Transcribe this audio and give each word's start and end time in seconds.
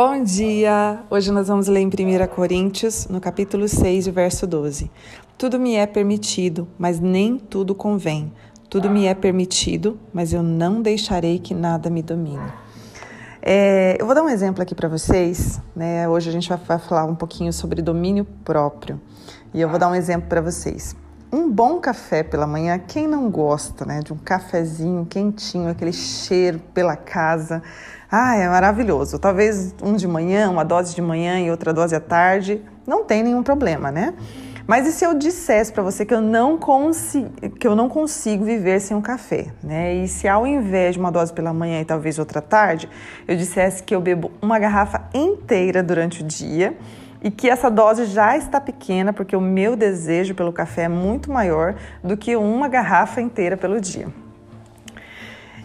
Bom 0.00 0.22
dia! 0.22 1.00
Hoje 1.10 1.32
nós 1.32 1.48
vamos 1.48 1.66
ler 1.66 1.80
em 1.80 1.88
1 1.88 2.28
Coríntios, 2.28 3.08
no 3.08 3.20
capítulo 3.20 3.66
6, 3.66 4.06
verso 4.06 4.46
12. 4.46 4.88
Tudo 5.36 5.58
me 5.58 5.74
é 5.74 5.88
permitido, 5.88 6.68
mas 6.78 7.00
nem 7.00 7.36
tudo 7.36 7.74
convém. 7.74 8.32
Tudo 8.70 8.88
me 8.88 9.06
é 9.06 9.14
permitido, 9.14 9.98
mas 10.12 10.32
eu 10.32 10.40
não 10.40 10.80
deixarei 10.80 11.40
que 11.40 11.52
nada 11.52 11.90
me 11.90 12.00
domine. 12.00 12.46
É, 13.42 13.96
eu 13.98 14.06
vou 14.06 14.14
dar 14.14 14.22
um 14.22 14.28
exemplo 14.28 14.62
aqui 14.62 14.72
para 14.72 14.88
vocês. 14.88 15.60
Né? 15.74 16.08
Hoje 16.08 16.28
a 16.28 16.32
gente 16.32 16.48
vai, 16.48 16.58
vai 16.58 16.78
falar 16.78 17.04
um 17.04 17.16
pouquinho 17.16 17.52
sobre 17.52 17.82
domínio 17.82 18.24
próprio. 18.44 19.00
E 19.52 19.60
eu 19.60 19.68
vou 19.68 19.80
dar 19.80 19.88
um 19.90 19.96
exemplo 19.96 20.28
para 20.28 20.40
vocês. 20.40 20.94
Um 21.30 21.50
bom 21.50 21.78
café 21.78 22.22
pela 22.22 22.46
manhã, 22.46 22.78
quem 22.78 23.06
não 23.06 23.30
gosta, 23.30 23.84
né? 23.84 24.00
De 24.00 24.14
um 24.14 24.16
cafezinho 24.16 25.04
quentinho, 25.04 25.68
aquele 25.68 25.92
cheiro 25.92 26.58
pela 26.72 26.96
casa. 26.96 27.62
Ah, 28.10 28.34
é 28.34 28.48
maravilhoso. 28.48 29.18
Talvez 29.18 29.74
um 29.82 29.94
de 29.94 30.08
manhã, 30.08 30.48
uma 30.48 30.64
dose 30.64 30.94
de 30.94 31.02
manhã 31.02 31.38
e 31.38 31.50
outra 31.50 31.74
dose 31.74 31.94
à 31.94 32.00
tarde, 32.00 32.62
não 32.86 33.04
tem 33.04 33.22
nenhum 33.22 33.42
problema, 33.42 33.90
né? 33.90 34.14
Mas 34.66 34.86
e 34.86 34.92
se 34.92 35.04
eu 35.04 35.12
dissesse 35.12 35.70
para 35.70 35.82
você 35.82 36.06
que 36.06 36.14
eu 36.14 36.20
não 36.22 36.56
consigo, 36.56 37.30
que 37.58 37.66
eu 37.66 37.76
não 37.76 37.90
consigo 37.90 38.44
viver 38.44 38.80
sem 38.80 38.96
um 38.96 39.02
café, 39.02 39.48
né? 39.62 39.96
E 39.96 40.08
se 40.08 40.26
ao 40.26 40.46
invés 40.46 40.94
de 40.94 41.00
uma 41.00 41.12
dose 41.12 41.30
pela 41.32 41.52
manhã 41.52 41.80
e 41.82 41.84
talvez 41.84 42.18
outra 42.18 42.40
tarde, 42.40 42.88
eu 43.26 43.36
dissesse 43.36 43.82
que 43.82 43.94
eu 43.94 44.00
bebo 44.00 44.30
uma 44.40 44.58
garrafa 44.58 45.08
inteira 45.12 45.82
durante 45.82 46.22
o 46.22 46.26
dia 46.26 46.74
e 47.22 47.30
que 47.30 47.48
essa 47.48 47.70
dose 47.70 48.06
já 48.06 48.36
está 48.36 48.60
pequena, 48.60 49.12
porque 49.12 49.34
o 49.34 49.40
meu 49.40 49.76
desejo 49.76 50.34
pelo 50.34 50.52
café 50.52 50.82
é 50.82 50.88
muito 50.88 51.30
maior 51.30 51.74
do 52.02 52.16
que 52.16 52.36
uma 52.36 52.68
garrafa 52.68 53.20
inteira 53.20 53.56
pelo 53.56 53.80
dia. 53.80 54.08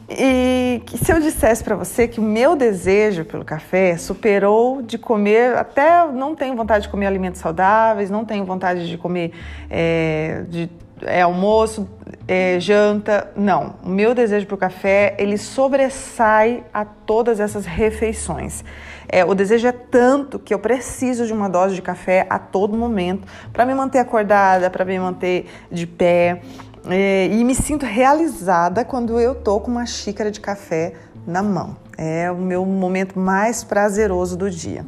E 0.10 0.82
se 1.02 1.12
eu 1.12 1.20
dissesse 1.20 1.64
para 1.64 1.76
você 1.76 2.08
que 2.08 2.20
o 2.20 2.24
meu 2.24 2.56
desejo 2.56 3.24
pelo 3.24 3.46
café 3.46 3.98
superou 3.98 4.82
de 4.82 4.98
comer, 4.98 5.56
até 5.56 6.06
não 6.12 6.36
tenho 6.36 6.56
vontade 6.56 6.84
de 6.84 6.90
comer 6.90 7.08
alimentos 7.08 7.40
saudáveis, 7.40 8.10
não 8.10 8.26
tenho 8.26 8.44
vontade 8.46 8.88
de 8.90 8.98
comer 8.98 9.32
é, 9.70 10.44
de, 10.50 10.70
é, 11.02 11.22
almoço, 11.22 11.88
é, 12.28 12.60
janta, 12.60 13.32
não. 13.36 13.76
O 13.84 13.90
meu 13.90 14.14
desejo 14.14 14.46
pelo 14.46 14.58
café 14.58 15.16
ele 15.18 15.38
sobressai 15.38 16.64
a 16.74 16.86
todas 16.86 17.40
essas 17.40 17.66
refeições. 17.66 18.64
É, 19.08 19.24
o 19.26 19.36
desejo 19.36 19.68
é 19.68 19.72
tanto 19.72 20.40
que 20.40 20.54
eu 20.54 20.60
preciso 20.60 21.26
de 21.26 21.34
uma 21.34 21.50
dose 21.50 21.76
de 21.76 21.82
café 21.82 22.26
a 22.30 22.40
todo 22.40 22.76
momento 22.78 23.28
para 23.52 23.66
me 23.66 23.74
manter 23.74 24.00
acordada, 24.00 24.70
para 24.70 24.86
me 24.86 24.98
manter 24.98 25.48
de 25.72 25.86
pé. 25.86 26.42
É, 26.90 27.28
e 27.28 27.44
me 27.44 27.56
sinto 27.56 27.86
realizada 27.86 28.84
quando 28.84 29.20
eu 29.20 29.36
tô 29.36 29.60
com 29.60 29.72
uma 29.72 29.86
xícara 29.86 30.32
de 30.32 30.40
café 30.40 30.94
na 31.26 31.42
mão. 31.42 31.78
É 31.98 32.32
o 32.32 32.38
meu 32.38 32.66
momento 32.66 33.20
mais 33.20 33.64
prazeroso 33.64 34.36
do 34.36 34.50
dia. 34.50 34.86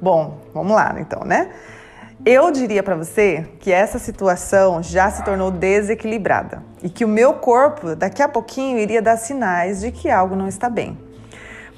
Bom, 0.00 0.38
vamos 0.52 0.72
lá 0.72 0.96
então, 0.98 1.22
né? 1.24 1.50
Eu 2.24 2.50
diria 2.50 2.82
para 2.82 2.94
você 2.94 3.48
que 3.60 3.72
essa 3.72 3.98
situação 3.98 4.82
já 4.82 5.10
se 5.10 5.24
tornou 5.24 5.50
desequilibrada 5.50 6.62
e 6.82 6.90
que 6.90 7.02
o 7.02 7.08
meu 7.08 7.32
corpo 7.34 7.96
daqui 7.96 8.22
a 8.22 8.28
pouquinho 8.28 8.78
iria 8.78 9.00
dar 9.00 9.16
sinais 9.16 9.80
de 9.80 9.90
que 9.90 10.10
algo 10.10 10.36
não 10.36 10.46
está 10.46 10.68
bem. 10.68 10.98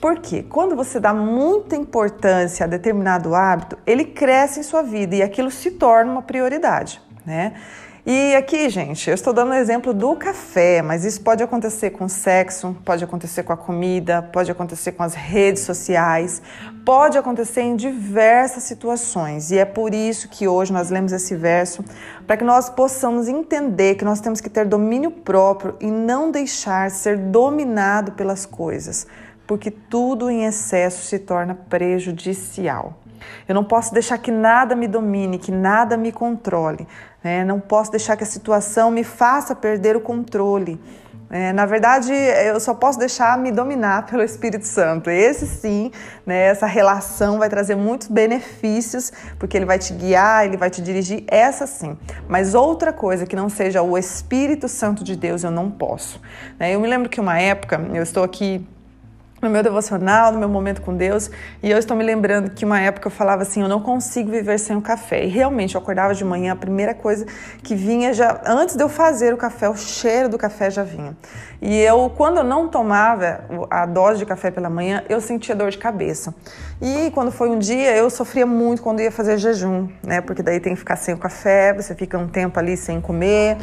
Porque 0.01 0.43
quando 0.43 0.75
você 0.75 0.99
dá 0.99 1.15
muita 1.15 1.77
importância 1.77 2.65
a 2.65 2.69
determinado 2.69 3.37
hábito, 3.37 3.79
ele 3.87 4.05
cresce 4.05 4.59
em 4.59 4.65
sua 4.65 4.83
vida 4.83 5.15
e 5.15 5.23
aquilo 5.23 5.49
se 5.49 5.71
torna 5.71 6.11
uma 6.11 6.23
prioridade, 6.23 7.01
né? 7.25 7.53
E 8.05 8.35
aqui, 8.35 8.69
gente, 8.69 9.09
eu 9.09 9.15
estou 9.15 9.33
dando 9.33 9.53
o 9.53 9.55
exemplo 9.55 9.95
do 9.95 10.17
café, 10.17 10.83
mas 10.83 11.05
isso 11.05 11.21
pode 11.21 11.41
acontecer 11.41 11.91
com 11.91 12.09
sexo, 12.09 12.77
pode 12.85 13.05
acontecer 13.05 13.45
com 13.45 13.53
a 13.53 13.57
comida, 13.57 14.21
pode 14.21 14.51
acontecer 14.51 14.91
com 14.91 15.05
as 15.05 15.15
redes 15.15 15.63
sociais, 15.63 16.43
pode 16.85 17.17
acontecer 17.17 17.61
em 17.61 17.77
diversas 17.77 18.65
situações. 18.65 19.53
E 19.53 19.59
é 19.59 19.65
por 19.65 19.95
isso 19.95 20.29
que 20.29 20.49
hoje 20.49 20.73
nós 20.73 20.91
lemos 20.91 21.13
esse 21.13 21.37
verso, 21.37 21.85
para 22.27 22.37
que 22.37 22.43
nós 22.43 22.69
possamos 22.69 23.29
entender 23.29 23.95
que 23.95 24.05
nós 24.05 24.21
temos 24.21 24.41
que 24.41 24.51
ter 24.51 24.67
domínio 24.67 25.13
próprio 25.13 25.77
e 25.81 25.89
não 25.89 26.33
deixar 26.33 26.91
ser 26.91 27.17
dominado 27.17 28.11
pelas 28.13 28.45
coisas, 28.45 29.07
porque 29.47 29.71
tudo 29.71 30.29
em 30.29 30.45
excesso 30.45 31.05
se 31.05 31.21
torna 31.21 31.55
prejudicial. 31.55 32.99
Eu 33.49 33.55
não 33.55 33.65
posso 33.65 33.93
deixar 33.93 34.19
que 34.19 34.31
nada 34.31 34.75
me 34.75 34.87
domine, 34.87 35.39
que 35.39 35.51
nada 35.51 35.97
me 35.97 36.13
controle. 36.13 36.87
Né? 37.23 37.45
Não 37.45 37.61
posso 37.61 37.91
deixar 37.91 38.17
que 38.17 38.25
a 38.25 38.27
situação 38.27 38.91
me 38.91 39.05
faça 39.05 39.55
perder 39.55 39.97
o 39.97 40.01
controle. 40.01 40.81
É, 41.35 41.51
na 41.51 41.65
verdade, 41.65 42.13
eu 42.13 42.61
só 42.61 42.75
posso 42.75 42.99
deixar 42.99 43.39
me 43.39 43.51
dominar 43.51 44.05
pelo 44.07 44.23
Espírito 44.23 44.67
Santo. 44.67 45.09
Esse 45.09 45.47
sim, 45.47 45.91
né, 46.27 46.49
essa 46.49 46.67
relação 46.67 47.39
vai 47.39 47.49
trazer 47.49 47.75
muitos 47.75 48.09
benefícios, 48.09 49.11
porque 49.39 49.57
ele 49.57 49.65
vai 49.65 49.79
te 49.79 49.95
guiar, 49.95 50.45
ele 50.45 50.59
vai 50.59 50.69
te 50.69 50.83
dirigir, 50.83 51.25
essa 51.27 51.67
sim. 51.67 51.97
Mas 52.29 52.55
outra 52.55 52.93
coisa 52.93 53.25
que 53.25 53.35
não 53.35 53.49
seja 53.49 53.81
o 53.81 53.97
Espírito 53.97 54.69
Santo 54.69 55.03
de 55.03 55.17
Deus, 55.17 55.43
eu 55.43 55.51
não 55.51 55.71
posso. 55.71 56.21
Né? 56.61 56.75
Eu 56.75 56.81
me 56.81 56.87
lembro 56.87 57.09
que 57.09 57.19
uma 57.19 57.41
época, 57.41 57.81
eu 57.95 58.03
estou 58.03 58.23
aqui 58.23 58.69
no 59.43 59.51
meu 59.51 59.61
devocional, 59.61 60.31
no 60.31 60.39
meu 60.39 60.49
momento 60.49 60.81
com 60.81 60.97
Deus, 60.97 61.29
e 61.61 61.69
eu 61.69 61.77
estou 61.77 61.97
me 61.97 62.05
lembrando 62.05 62.51
que 62.51 62.65
uma 62.65 62.79
época 62.81 63.09
eu 63.09 63.11
falava 63.11 63.43
assim, 63.43 63.61
eu 63.61 63.69
não 63.69 63.81
consigo 63.81 64.31
viver 64.31 64.57
sem 64.57 64.77
o 64.77 64.81
café. 64.81 65.25
E 65.25 65.29
realmente 65.29 65.75
eu 65.75 65.81
acordava 65.81 66.15
de 66.15 66.25
manhã, 66.25 66.53
a 66.53 66.57
primeira 66.57 66.95
coisa 66.95 67.27
que 67.61 67.75
vinha 67.75 68.15
já 68.15 68.41
antes 68.47 68.77
de 68.77 68.85
eu 68.85 68.89
fazer 68.89 69.35
o 69.35 69.37
café, 69.37 69.69
o 69.69 69.77
cheiro 69.77 70.29
do 70.29 70.39
café 70.39 70.71
já 70.71 70.85
vinha. 70.85 71.17
E 71.61 71.77
eu, 71.81 72.09
quando 72.17 72.39
eu 72.39 72.45
não 72.45 72.69
tomava 72.69 73.41
a 73.69 73.85
dose 73.85 74.21
de 74.21 74.27
café 74.27 74.53
pela 74.53 74.71
manhã, 74.71 75.03
eu 75.09 75.21
sentia 75.21 75.57
dor 75.57 75.71
de 75.71 75.79
cabeça. 75.79 76.33
E 76.81 77.11
quando 77.11 77.33
foi 77.33 77.49
um 77.49 77.59
dia, 77.59 77.97
eu 77.97 78.09
sofria 78.11 78.47
muito 78.47 78.81
quando 78.81 79.01
ia 79.01 79.11
fazer 79.11 79.39
jejum, 79.39 79.89
né? 80.05 80.21
Porque 80.21 80.43
daí 80.43 80.61
tem 80.61 80.75
que 80.75 80.79
ficar 80.79 80.95
sem 80.95 81.15
o 81.15 81.19
café, 81.19 81.73
você 81.73 81.97
fica 81.97 82.17
um 82.17 82.29
tempo 82.29 82.61
ali 82.61 82.77
sem 82.77 83.01
comer. 83.01 83.57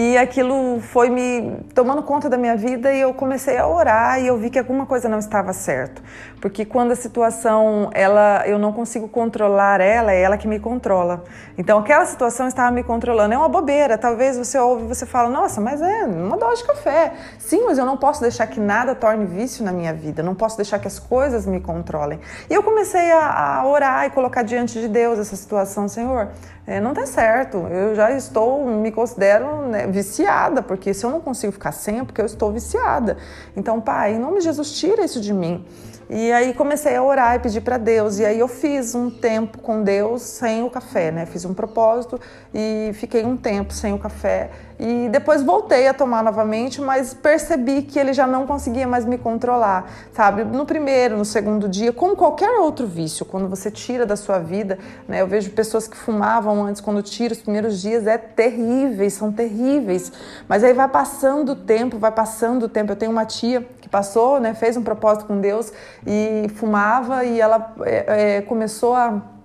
E 0.00 0.16
aquilo 0.16 0.78
foi 0.78 1.10
me 1.10 1.58
tomando 1.74 2.04
conta 2.04 2.28
da 2.28 2.38
minha 2.38 2.56
vida 2.56 2.94
e 2.94 3.00
eu 3.00 3.12
comecei 3.12 3.58
a 3.58 3.66
orar 3.66 4.22
e 4.22 4.28
eu 4.28 4.38
vi 4.38 4.48
que 4.48 4.56
alguma 4.56 4.86
coisa 4.86 5.08
não 5.08 5.18
estava 5.18 5.52
certo. 5.52 6.00
Porque 6.40 6.64
quando 6.64 6.92
a 6.92 6.94
situação, 6.94 7.90
ela, 7.92 8.44
eu 8.46 8.60
não 8.60 8.72
consigo 8.72 9.08
controlar 9.08 9.80
ela, 9.80 10.12
é 10.12 10.22
ela 10.22 10.38
que 10.38 10.46
me 10.46 10.60
controla. 10.60 11.24
Então 11.58 11.80
aquela 11.80 12.06
situação 12.06 12.46
estava 12.46 12.70
me 12.70 12.84
controlando. 12.84 13.34
É 13.34 13.36
uma 13.36 13.48
bobeira. 13.48 13.98
Talvez 13.98 14.38
você 14.38 14.56
ouve 14.56 14.84
e 14.84 14.86
você 14.86 15.04
fala, 15.04 15.28
nossa, 15.28 15.60
mas 15.60 15.82
é 15.82 16.04
uma 16.04 16.36
dose 16.36 16.62
de 16.62 16.68
café. 16.68 17.14
Sim, 17.36 17.64
mas 17.64 17.76
eu 17.76 17.84
não 17.84 17.96
posso 17.96 18.20
deixar 18.20 18.46
que 18.46 18.60
nada 18.60 18.94
torne 18.94 19.26
vício 19.26 19.64
na 19.64 19.72
minha 19.72 19.92
vida. 19.92 20.22
Não 20.22 20.36
posso 20.36 20.56
deixar 20.56 20.78
que 20.78 20.86
as 20.86 21.00
coisas 21.00 21.44
me 21.44 21.60
controlem. 21.60 22.20
E 22.48 22.54
eu 22.54 22.62
comecei 22.62 23.10
a, 23.10 23.56
a 23.58 23.66
orar 23.66 24.06
e 24.06 24.10
colocar 24.10 24.44
diante 24.44 24.80
de 24.80 24.86
Deus 24.86 25.18
essa 25.18 25.34
situação, 25.34 25.88
Senhor 25.88 26.28
é, 26.68 26.82
não 26.82 26.92
tá 26.92 27.06
certo. 27.06 27.66
Eu 27.70 27.94
já 27.94 28.10
estou, 28.10 28.66
me 28.66 28.92
considero 28.92 29.62
né, 29.68 29.86
viciada, 29.86 30.60
porque 30.60 30.92
se 30.92 31.02
eu 31.02 31.08
não 31.08 31.18
consigo 31.18 31.50
ficar 31.50 31.72
sem 31.72 32.00
é 32.00 32.04
porque 32.04 32.20
eu 32.20 32.26
estou 32.26 32.52
viciada. 32.52 33.16
Então, 33.56 33.80
pai, 33.80 34.16
em 34.16 34.18
nome 34.18 34.40
de 34.40 34.44
Jesus, 34.44 34.72
tira 34.72 35.02
isso 35.02 35.18
de 35.18 35.32
mim. 35.32 35.64
E 36.10 36.30
aí 36.30 36.52
comecei 36.52 36.94
a 36.94 37.02
orar 37.02 37.36
e 37.36 37.38
pedir 37.38 37.62
para 37.62 37.78
Deus. 37.78 38.18
E 38.18 38.24
aí 38.26 38.38
eu 38.38 38.48
fiz 38.48 38.94
um 38.94 39.08
tempo 39.08 39.58
com 39.58 39.82
Deus 39.82 40.20
sem 40.20 40.62
o 40.62 40.68
café, 40.68 41.10
né? 41.10 41.24
Fiz 41.24 41.46
um 41.46 41.54
propósito 41.54 42.20
e 42.52 42.90
fiquei 42.92 43.24
um 43.24 43.36
tempo 43.36 43.72
sem 43.72 43.94
o 43.94 43.98
café. 43.98 44.50
E 44.78 45.08
depois 45.08 45.42
voltei 45.42 45.88
a 45.88 45.94
tomar 45.94 46.22
novamente, 46.22 46.80
mas 46.80 47.12
percebi 47.12 47.82
que 47.82 47.98
ele 47.98 48.12
já 48.12 48.26
não 48.26 48.46
conseguia 48.46 48.86
mais 48.86 49.04
me 49.04 49.18
controlar, 49.18 49.90
sabe? 50.12 50.44
No 50.44 50.64
primeiro, 50.64 51.16
no 51.16 51.24
segundo 51.24 51.68
dia, 51.68 51.92
como 51.92 52.14
qualquer 52.14 52.60
outro 52.60 52.86
vício, 52.86 53.26
quando 53.26 53.48
você 53.48 53.72
tira 53.72 54.06
da 54.06 54.14
sua 54.14 54.38
vida, 54.38 54.78
né? 55.08 55.20
Eu 55.20 55.26
vejo 55.26 55.50
pessoas 55.50 55.88
que 55.88 55.96
fumavam 55.96 56.64
antes, 56.64 56.80
quando 56.80 57.02
tira 57.02 57.32
os 57.32 57.40
primeiros 57.40 57.82
dias, 57.82 58.06
é 58.06 58.16
terríveis, 58.16 59.14
são 59.14 59.32
terríveis. 59.32 60.12
Mas 60.46 60.62
aí 60.62 60.72
vai 60.72 60.88
passando 60.88 61.52
o 61.52 61.56
tempo, 61.56 61.98
vai 61.98 62.12
passando 62.12 62.64
o 62.64 62.68
tempo. 62.68 62.92
Eu 62.92 62.96
tenho 62.96 63.10
uma 63.10 63.24
tia 63.24 63.66
que 63.80 63.88
passou, 63.88 64.38
né? 64.38 64.54
Fez 64.54 64.76
um 64.76 64.82
propósito 64.82 65.26
com 65.26 65.40
Deus 65.40 65.72
e 66.06 66.48
fumava 66.54 67.24
e 67.24 67.40
ela 67.40 67.74
é, 67.84 68.36
é, 68.36 68.42
começou 68.42 68.94
a 68.94 69.37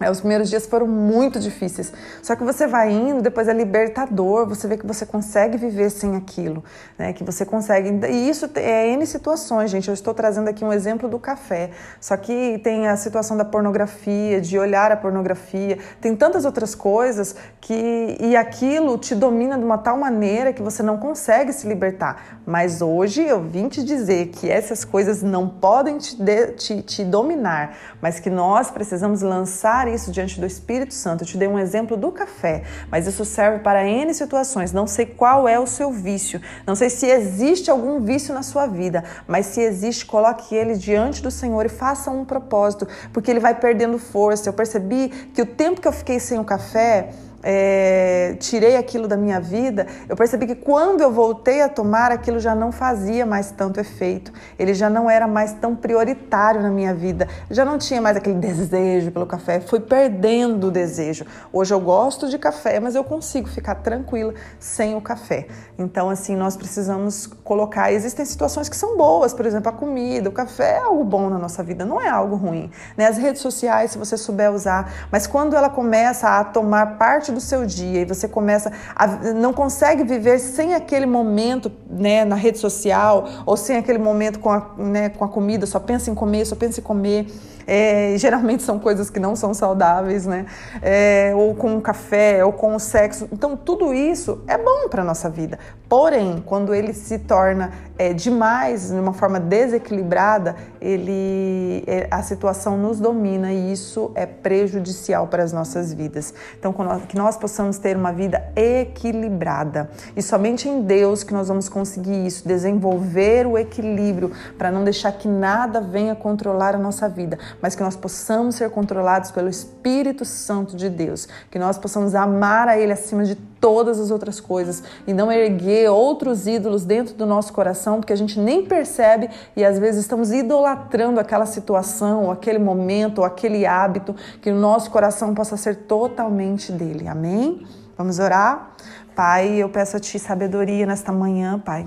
é, 0.00 0.08
os 0.08 0.20
primeiros 0.20 0.48
dias 0.48 0.64
foram 0.64 0.86
muito 0.86 1.40
difíceis. 1.40 1.92
Só 2.22 2.36
que 2.36 2.44
você 2.44 2.68
vai 2.68 2.92
indo, 2.92 3.20
depois 3.20 3.48
é 3.48 3.52
libertador, 3.52 4.46
você 4.48 4.68
vê 4.68 4.76
que 4.76 4.86
você 4.86 5.04
consegue 5.04 5.58
viver 5.58 5.90
sem 5.90 6.14
aquilo, 6.14 6.62
né? 6.96 7.12
Que 7.12 7.24
você 7.24 7.44
consegue. 7.44 8.06
E 8.06 8.28
isso 8.28 8.48
é 8.54 8.88
N 8.90 9.04
situações, 9.06 9.70
gente. 9.70 9.88
Eu 9.88 9.94
estou 9.94 10.14
trazendo 10.14 10.48
aqui 10.48 10.64
um 10.64 10.72
exemplo 10.72 11.08
do 11.08 11.18
café. 11.18 11.70
Só 12.00 12.16
que 12.16 12.60
tem 12.62 12.86
a 12.86 12.96
situação 12.96 13.36
da 13.36 13.44
pornografia, 13.44 14.40
de 14.40 14.56
olhar 14.56 14.92
a 14.92 14.96
pornografia, 14.96 15.78
tem 16.00 16.14
tantas 16.14 16.44
outras 16.44 16.74
coisas 16.74 17.34
que. 17.60 18.16
E 18.20 18.36
aquilo 18.36 18.96
te 18.98 19.16
domina 19.16 19.58
de 19.58 19.64
uma 19.64 19.78
tal 19.78 19.96
maneira 19.98 20.52
que 20.52 20.62
você 20.62 20.82
não 20.82 20.96
consegue 20.96 21.52
se 21.52 21.66
libertar. 21.66 22.38
Mas 22.46 22.80
hoje 22.80 23.22
eu 23.22 23.42
vim 23.42 23.68
te 23.68 23.82
dizer 23.82 24.28
que 24.28 24.48
essas 24.48 24.84
coisas 24.84 25.22
não 25.22 25.48
podem 25.48 25.98
te, 25.98 26.22
de, 26.22 26.46
te, 26.52 26.82
te 26.82 27.04
dominar, 27.04 27.76
mas 28.00 28.20
que 28.20 28.30
nós 28.30 28.70
precisamos 28.70 29.22
lançar 29.22 29.87
isso 29.88 30.10
diante 30.10 30.40
do 30.40 30.46
Espírito 30.46 30.94
Santo. 30.94 31.22
Eu 31.22 31.26
te 31.26 31.36
dei 31.36 31.48
um 31.48 31.58
exemplo 31.58 31.96
do 31.96 32.10
café, 32.10 32.62
mas 32.90 33.06
isso 33.06 33.24
serve 33.24 33.60
para 33.60 33.86
N 33.86 34.12
situações. 34.14 34.72
Não 34.72 34.86
sei 34.86 35.06
qual 35.06 35.48
é 35.48 35.58
o 35.58 35.66
seu 35.66 35.90
vício, 35.90 36.40
não 36.66 36.74
sei 36.74 36.90
se 36.90 37.06
existe 37.06 37.70
algum 37.70 38.00
vício 38.00 38.34
na 38.34 38.42
sua 38.42 38.66
vida, 38.66 39.04
mas 39.26 39.46
se 39.46 39.60
existe, 39.60 40.06
coloque 40.06 40.54
ele 40.54 40.74
diante 40.74 41.22
do 41.22 41.30
Senhor 41.30 41.66
e 41.66 41.68
faça 41.68 42.10
um 42.10 42.24
propósito, 42.24 42.86
porque 43.12 43.30
ele 43.30 43.40
vai 43.40 43.54
perdendo 43.54 43.98
força. 43.98 44.48
Eu 44.48 44.52
percebi 44.52 45.08
que 45.32 45.42
o 45.42 45.46
tempo 45.46 45.80
que 45.80 45.88
eu 45.88 45.92
fiquei 45.92 46.20
sem 46.20 46.38
o 46.38 46.44
café, 46.44 47.10
é, 47.42 48.36
tirei 48.40 48.76
aquilo 48.76 49.06
da 49.06 49.16
minha 49.16 49.40
vida, 49.40 49.86
eu 50.08 50.16
percebi 50.16 50.46
que 50.46 50.54
quando 50.54 51.00
eu 51.00 51.12
voltei 51.12 51.62
a 51.62 51.68
tomar, 51.68 52.10
aquilo 52.10 52.38
já 52.40 52.54
não 52.54 52.72
fazia 52.72 53.24
mais 53.24 53.50
tanto 53.50 53.78
efeito, 53.78 54.32
ele 54.58 54.74
já 54.74 54.90
não 54.90 55.08
era 55.08 55.26
mais 55.26 55.52
tão 55.52 55.74
prioritário 55.74 56.60
na 56.60 56.70
minha 56.70 56.94
vida, 56.94 57.28
já 57.50 57.64
não 57.64 57.78
tinha 57.78 58.00
mais 58.00 58.16
aquele 58.16 58.38
desejo 58.38 59.10
pelo 59.10 59.26
café, 59.26 59.60
fui 59.60 59.80
perdendo 59.80 60.68
o 60.68 60.70
desejo. 60.70 61.24
Hoje 61.52 61.72
eu 61.72 61.80
gosto 61.80 62.28
de 62.28 62.38
café, 62.38 62.80
mas 62.80 62.94
eu 62.94 63.04
consigo 63.04 63.48
ficar 63.48 63.76
tranquila 63.76 64.34
sem 64.58 64.94
o 64.96 65.00
café. 65.00 65.46
Então, 65.78 66.10
assim, 66.10 66.34
nós 66.34 66.56
precisamos 66.56 67.26
colocar. 67.44 67.92
Existem 67.92 68.24
situações 68.24 68.68
que 68.68 68.76
são 68.76 68.96
boas, 68.96 69.32
por 69.32 69.46
exemplo, 69.46 69.68
a 69.68 69.72
comida, 69.72 70.28
o 70.28 70.32
café 70.32 70.76
é 70.76 70.78
algo 70.78 71.04
bom 71.04 71.30
na 71.30 71.38
nossa 71.38 71.62
vida, 71.62 71.84
não 71.84 72.00
é 72.00 72.08
algo 72.08 72.36
ruim. 72.36 72.70
Né? 72.96 73.06
As 73.06 73.16
redes 73.16 73.40
sociais, 73.40 73.92
se 73.92 73.98
você 73.98 74.16
souber 74.16 74.52
usar, 74.52 74.92
mas 75.10 75.26
quando 75.26 75.54
ela 75.54 75.70
começa 75.70 76.28
a 76.28 76.44
tomar 76.44 76.98
parte 76.98 77.27
parte 77.28 77.32
do 77.32 77.40
seu 77.40 77.66
dia 77.66 78.00
e 78.00 78.04
você 78.04 78.26
começa 78.26 78.72
a 78.94 79.06
não 79.34 79.52
consegue 79.52 80.02
viver 80.02 80.38
sem 80.38 80.74
aquele 80.74 81.06
momento, 81.06 81.70
né, 81.88 82.24
na 82.24 82.34
rede 82.34 82.58
social 82.58 83.28
ou 83.44 83.56
sem 83.56 83.76
aquele 83.76 83.98
momento 83.98 84.38
com 84.38 84.50
a, 84.50 84.70
né, 84.76 85.08
com 85.10 85.24
a 85.24 85.28
comida, 85.28 85.66
só 85.66 85.78
pensa 85.78 86.10
em 86.10 86.14
comer, 86.14 86.44
só 86.46 86.56
pensa 86.56 86.80
em 86.80 86.82
comer. 86.82 87.26
É, 87.66 88.14
geralmente 88.16 88.62
são 88.62 88.78
coisas 88.78 89.10
que 89.10 89.20
não 89.20 89.36
são 89.36 89.52
saudáveis, 89.52 90.24
né? 90.24 90.46
É, 90.80 91.32
ou 91.34 91.54
com 91.54 91.76
o 91.76 91.80
café, 91.82 92.42
ou 92.42 92.50
com 92.50 92.74
o 92.74 92.80
sexo. 92.80 93.28
Então, 93.30 93.56
tudo 93.56 93.92
isso 93.92 94.42
é 94.46 94.56
bom 94.56 94.88
para 94.88 95.04
nossa 95.04 95.28
vida. 95.28 95.58
Porém, 95.86 96.42
quando 96.46 96.74
ele 96.74 96.94
se 96.94 97.18
torna 97.18 97.72
é, 97.98 98.12
demais, 98.12 98.88
de 98.88 98.94
uma 98.94 99.12
forma 99.12 99.40
desequilibrada, 99.40 100.54
ele, 100.80 101.82
é, 101.86 102.06
a 102.10 102.22
situação 102.22 102.78
nos 102.78 103.00
domina 103.00 103.52
e 103.52 103.72
isso 103.72 104.12
é 104.14 104.24
prejudicial 104.24 105.26
para 105.26 105.42
as 105.42 105.52
nossas 105.52 105.92
vidas. 105.92 106.32
Então, 106.58 106.72
que 107.08 107.16
nós 107.16 107.36
possamos 107.36 107.78
ter 107.78 107.96
uma 107.96 108.12
vida 108.12 108.52
equilibrada. 108.54 109.90
E 110.16 110.22
somente 110.22 110.68
em 110.68 110.82
Deus 110.82 111.24
que 111.24 111.34
nós 111.34 111.48
vamos 111.48 111.68
conseguir 111.68 112.24
isso, 112.24 112.46
desenvolver 112.46 113.46
o 113.46 113.58
equilíbrio 113.58 114.30
para 114.56 114.70
não 114.70 114.84
deixar 114.84 115.12
que 115.12 115.26
nada 115.26 115.80
venha 115.80 116.14
controlar 116.14 116.74
a 116.74 116.78
nossa 116.78 117.08
vida, 117.08 117.38
mas 117.60 117.74
que 117.74 117.82
nós 117.82 117.96
possamos 117.96 118.54
ser 118.54 118.70
controlados 118.70 119.32
pelo 119.32 119.48
Espírito 119.48 120.24
Santo 120.24 120.76
de 120.76 120.88
Deus, 120.88 121.26
que 121.50 121.58
nós 121.58 121.76
possamos 121.76 122.14
amar 122.14 122.68
a 122.68 122.78
Ele 122.78 122.92
acima 122.92 123.24
de 123.24 123.34
todas 123.60 124.00
as 124.00 124.10
outras 124.10 124.40
coisas 124.40 124.82
e 125.06 125.12
não 125.12 125.30
erguer 125.30 125.90
outros 125.90 126.46
ídolos 126.46 126.84
dentro 126.84 127.14
do 127.14 127.26
nosso 127.26 127.52
coração, 127.52 128.00
porque 128.00 128.12
a 128.12 128.16
gente 128.16 128.38
nem 128.38 128.64
percebe 128.64 129.28
e 129.56 129.64
às 129.64 129.78
vezes 129.78 130.02
estamos 130.02 130.32
idolatrando 130.32 131.20
aquela 131.20 131.46
situação, 131.46 132.24
ou 132.24 132.30
aquele 132.30 132.58
momento, 132.58 133.18
ou 133.18 133.24
aquele 133.24 133.66
hábito, 133.66 134.14
que 134.40 134.50
o 134.50 134.54
nosso 134.54 134.90
coração 134.90 135.34
possa 135.34 135.56
ser 135.56 135.76
totalmente 135.86 136.72
dele. 136.72 137.08
Amém? 137.08 137.66
Vamos 137.96 138.18
orar? 138.18 138.74
Pai, 139.14 139.56
eu 139.56 139.68
peço 139.68 139.96
a 139.96 140.00
Ti 140.00 140.18
sabedoria 140.18 140.86
nesta 140.86 141.12
manhã, 141.12 141.58
Pai 141.58 141.86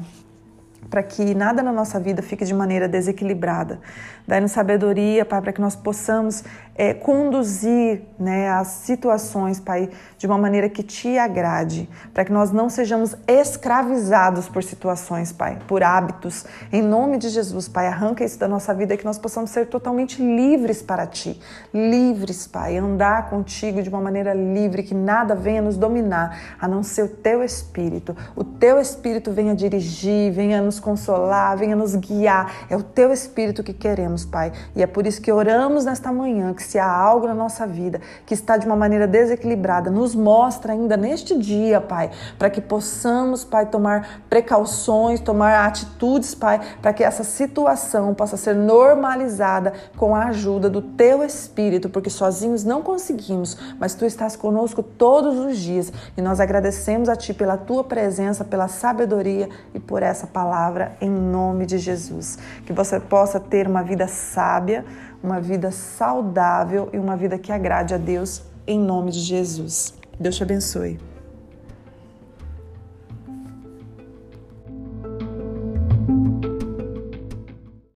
para 0.89 1.03
que 1.03 1.33
nada 1.33 1.63
na 1.63 1.71
nossa 1.71 1.99
vida 1.99 2.21
fique 2.21 2.43
de 2.43 2.53
maneira 2.53 2.87
desequilibrada. 2.87 3.79
Dai-nos 4.27 4.51
sabedoria, 4.51 5.25
Pai, 5.25 5.41
para 5.41 5.53
que 5.53 5.61
nós 5.61 5.75
possamos 5.75 6.43
é, 6.75 6.93
conduzir 6.93 8.03
né, 8.17 8.49
as 8.49 8.67
situações, 8.67 9.59
Pai, 9.59 9.89
de 10.17 10.25
uma 10.25 10.37
maneira 10.37 10.69
que 10.69 10.83
te 10.83 11.17
agrade, 11.17 11.89
para 12.13 12.23
que 12.23 12.31
nós 12.31 12.51
não 12.51 12.69
sejamos 12.69 13.15
escravizados 13.27 14.47
por 14.47 14.63
situações, 14.63 15.31
Pai, 15.31 15.59
por 15.67 15.83
hábitos. 15.83 16.45
Em 16.71 16.81
nome 16.81 17.17
de 17.17 17.29
Jesus, 17.29 17.67
Pai, 17.67 17.87
arranca 17.87 18.23
isso 18.23 18.39
da 18.39 18.47
nossa 18.47 18.73
vida 18.73 18.93
e 18.93 18.97
que 18.97 19.05
nós 19.05 19.17
possamos 19.17 19.49
ser 19.49 19.67
totalmente 19.67 20.21
livres 20.21 20.81
para 20.81 21.05
Ti. 21.05 21.39
Livres, 21.73 22.47
Pai, 22.47 22.77
andar 22.77 23.29
contigo 23.29 23.81
de 23.81 23.89
uma 23.89 23.99
maneira 23.99 24.33
livre, 24.33 24.83
que 24.83 24.95
nada 24.95 25.35
venha 25.35 25.61
nos 25.61 25.77
dominar, 25.77 26.55
a 26.59 26.67
não 26.67 26.83
ser 26.83 27.03
o 27.03 27.09
Teu 27.09 27.43
Espírito. 27.43 28.15
O 28.35 28.43
Teu 28.43 28.79
Espírito 28.79 29.31
venha 29.31 29.53
dirigir, 29.55 30.31
venha 30.31 30.61
nos 30.61 30.70
consolar, 30.79 31.57
venha 31.57 31.75
nos 31.75 31.95
guiar. 31.95 32.51
É 32.69 32.75
o 32.75 32.83
Teu 32.83 33.11
Espírito 33.11 33.63
que 33.63 33.73
queremos, 33.73 34.25
Pai. 34.25 34.51
E 34.75 34.81
é 34.81 34.87
por 34.87 35.05
isso 35.05 35.21
que 35.21 35.31
oramos 35.31 35.85
nesta 35.85 36.11
manhã, 36.11 36.53
que 36.53 36.63
se 36.63 36.77
há 36.79 36.89
algo 36.89 37.27
na 37.27 37.33
nossa 37.33 37.65
vida 37.65 38.01
que 38.25 38.33
está 38.33 38.57
de 38.57 38.65
uma 38.65 38.75
maneira 38.75 39.07
desequilibrada, 39.07 39.89
nos 39.89 40.15
mostra 40.15 40.73
ainda 40.73 40.95
neste 40.97 41.37
dia, 41.37 41.81
Pai, 41.81 42.11
para 42.37 42.49
que 42.49 42.61
possamos, 42.61 43.43
Pai, 43.43 43.65
tomar 43.65 44.23
precauções, 44.29 45.19
tomar 45.19 45.67
atitudes, 45.67 46.35
Pai, 46.35 46.61
para 46.81 46.93
que 46.93 47.03
essa 47.03 47.23
situação 47.23 48.13
possa 48.13 48.37
ser 48.37 48.55
normalizada 48.55 49.73
com 49.97 50.15
a 50.15 50.25
ajuda 50.25 50.69
do 50.69 50.81
Teu 50.81 51.23
Espírito, 51.23 51.89
porque 51.89 52.09
sozinhos 52.09 52.63
não 52.63 52.81
conseguimos, 52.81 53.57
mas 53.79 53.95
Tu 53.95 54.05
estás 54.05 54.35
conosco 54.35 54.81
todos 54.81 55.37
os 55.37 55.57
dias 55.57 55.91
e 56.15 56.21
nós 56.21 56.39
agradecemos 56.39 57.09
a 57.09 57.15
Ti 57.15 57.33
pela 57.33 57.57
Tua 57.57 57.83
presença, 57.83 58.43
pela 58.43 58.67
sabedoria 58.67 59.49
e 59.73 59.79
por 59.79 60.03
essa 60.03 60.27
palavra 60.61 60.95
em 61.01 61.09
nome 61.09 61.65
de 61.65 61.79
Jesus. 61.79 62.37
Que 62.65 62.73
você 62.73 62.99
possa 62.99 63.39
ter 63.39 63.67
uma 63.67 63.81
vida 63.81 64.07
sábia, 64.07 64.85
uma 65.23 65.41
vida 65.41 65.71
saudável 65.71 66.89
e 66.93 66.99
uma 66.99 67.17
vida 67.17 67.37
que 67.37 67.51
agrade 67.51 67.93
a 67.93 67.97
Deus 67.97 68.43
em 68.67 68.79
nome 68.79 69.11
de 69.11 69.19
Jesus. 69.19 69.93
Deus 70.19 70.35
te 70.35 70.43
abençoe. 70.43 71.10